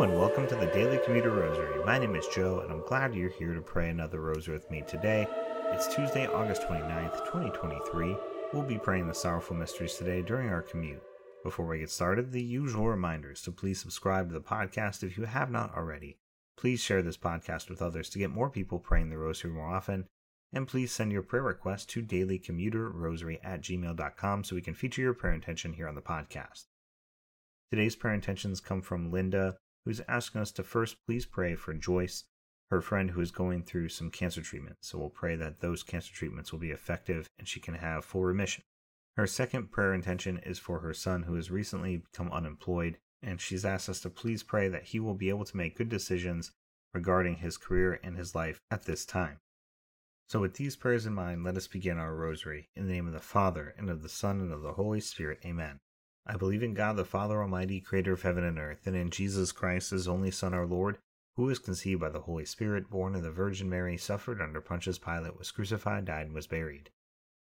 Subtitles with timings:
[0.00, 1.84] And welcome to the Daily Commuter Rosary.
[1.84, 4.82] My name is Joe and I'm glad you're here to pray another rosary with me
[4.88, 5.28] today.
[5.72, 8.16] It's Tuesday, August 29th, 2023.
[8.54, 11.02] We'll be praying the sorrowful mysteries today during our commute.
[11.44, 15.24] Before we get started, the usual reminders to please subscribe to the podcast if you
[15.24, 16.16] have not already.
[16.56, 20.06] Please share this podcast with others to get more people praying the rosary more often.
[20.50, 25.12] And please send your prayer requests to dailycommuterrosary at gmail.com so we can feature your
[25.12, 26.64] prayer intention here on the podcast.
[27.70, 32.24] Today's prayer intentions come from Linda, who's asking us to first please pray for Joyce,
[32.70, 34.76] her friend who is going through some cancer treatment.
[34.80, 38.24] So we'll pray that those cancer treatments will be effective and she can have full
[38.24, 38.64] remission.
[39.16, 43.64] Her second prayer intention is for her son who has recently become unemployed, and she's
[43.64, 46.52] asked us to please pray that he will be able to make good decisions
[46.94, 49.40] regarding his career and his life at this time.
[50.28, 52.68] So, with these prayers in mind, let us begin our rosary.
[52.76, 55.40] In the name of the Father, and of the Son, and of the Holy Spirit.
[55.44, 55.80] Amen.
[56.26, 59.52] I believe in God the Father Almighty, creator of heaven and earth, and in Jesus
[59.52, 60.98] Christ, his only Son, our Lord,
[61.36, 64.98] who was conceived by the Holy Spirit, born of the Virgin Mary, suffered under Pontius
[64.98, 66.90] Pilate, was crucified, died, and was buried.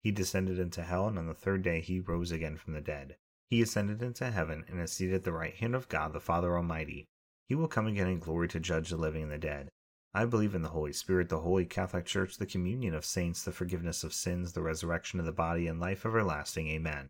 [0.02, 3.18] He descended into hell, and on the third day he rose again from the dead.
[3.50, 6.56] He ascended into heaven, and is seated at the right hand of God the Father
[6.56, 7.06] Almighty.
[7.50, 9.70] He will come again in glory to judge the living and the dead.
[10.14, 13.52] I believe in the Holy Spirit, the Holy Catholic Church, the communion of saints, the
[13.52, 16.70] forgiveness of sins, the resurrection of the body, and life everlasting.
[16.70, 17.10] Amen.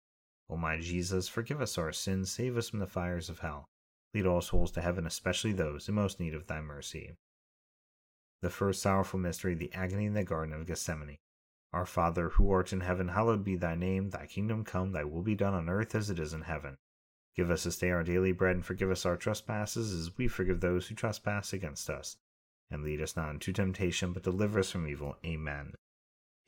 [0.51, 3.69] O my Jesus, forgive us our sins, save us from the fires of hell.
[4.13, 7.15] Lead all souls to heaven, especially those in most need of thy mercy.
[8.41, 11.19] The first sorrowful mystery, the agony in the Garden of Gethsemane.
[11.71, 14.09] Our Father, who art in heaven, hallowed be thy name.
[14.09, 16.75] Thy kingdom come, thy will be done on earth as it is in heaven.
[17.33, 20.59] Give us this day our daily bread, and forgive us our trespasses, as we forgive
[20.59, 22.17] those who trespass against us.
[22.69, 25.15] And lead us not into temptation, but deliver us from evil.
[25.25, 25.75] Amen.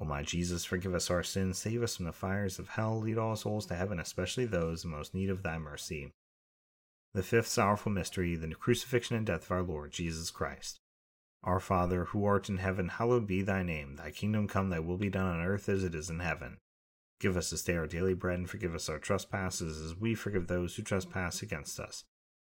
[0.00, 3.18] O my Jesus, forgive us our sins, save us from the fires of hell, lead
[3.18, 6.10] all souls to heaven, especially those in most need of thy mercy.
[7.12, 10.80] The fifth sorrowful mystery, the crucifixion and death of our Lord Jesus Christ.
[11.42, 13.96] Our Father, who art in heaven, hallowed be thy name.
[13.96, 16.58] Thy kingdom come, thy will be done on earth as it is in heaven.
[17.18, 20.46] Give us this day our daily bread, and forgive us our trespasses, as we forgive
[20.46, 22.04] those who trespass against us.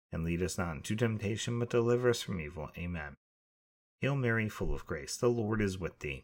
[0.10, 2.70] And lead us not into temptation, but deliver us from evil.
[2.78, 3.16] Amen.
[4.00, 6.24] Hail Mary, full of grace, the Lord is with thee.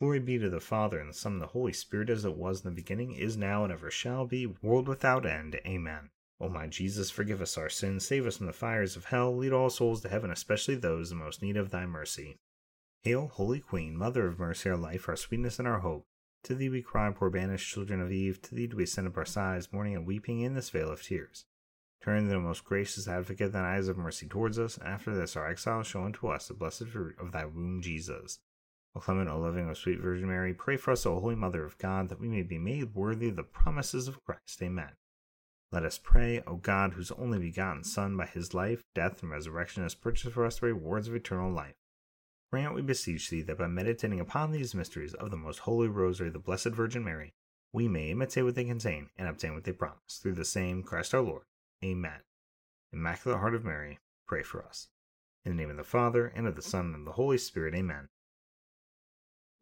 [0.00, 2.64] Glory be to the Father, and the Son, and the Holy Spirit, as it was
[2.64, 5.60] in the beginning, is now, and ever shall be, world without end.
[5.66, 6.08] Amen.
[6.40, 9.52] O my Jesus, forgive us our sins, save us from the fires of hell, lead
[9.52, 12.38] all souls to heaven, especially those in most need of thy mercy.
[13.02, 16.06] Hail, Holy Queen, Mother of mercy, our life, our sweetness, and our hope.
[16.44, 18.40] To thee we cry, poor banished children of Eve.
[18.40, 21.02] To thee do we send up our sighs, mourning and weeping in this vale of
[21.02, 21.44] tears.
[22.02, 24.78] Turn the most gracious advocate, thine eyes of mercy towards us.
[24.78, 28.38] and After this, our exile, show unto us the blessed fruit of thy womb, Jesus.
[28.96, 31.78] O clement, O loving, O sweet Virgin Mary, pray for us, O Holy Mother of
[31.78, 34.60] God, that we may be made worthy of the promises of Christ.
[34.62, 34.90] Amen.
[35.72, 39.84] Let us pray, O God, whose only begotten Son, by his life, death, and resurrection,
[39.84, 41.76] has purchased for us the rewards of eternal life.
[42.50, 46.26] Grant, we beseech thee, that by meditating upon these mysteries of the most holy Rosary
[46.26, 47.32] of the Blessed Virgin Mary,
[47.72, 51.14] we may imitate what they contain and obtain what they promise, through the same Christ
[51.14, 51.44] our Lord.
[51.84, 52.22] Amen.
[52.92, 54.88] Immaculate Heart of Mary, pray for us.
[55.44, 57.76] In the name of the Father, and of the Son, and of the Holy Spirit.
[57.76, 58.08] Amen.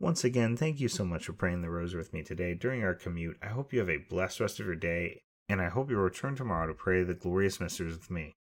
[0.01, 2.95] Once again, thank you so much for praying the rosary with me today during our
[2.95, 3.37] commute.
[3.43, 6.37] I hope you have a blessed rest of your day, and I hope you'll return
[6.37, 8.37] tomorrow to pray the glorious mysteries with me.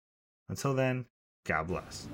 [0.48, 1.04] Until then,
[1.44, 2.08] God bless.